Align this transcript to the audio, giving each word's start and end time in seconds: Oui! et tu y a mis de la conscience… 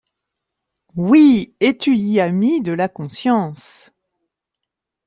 Oui! 0.95 1.53
et 1.59 1.77
tu 1.77 1.95
y 1.95 2.19
a 2.19 2.31
mis 2.31 2.59
de 2.61 2.71
la 2.73 2.89
conscience… 2.89 3.91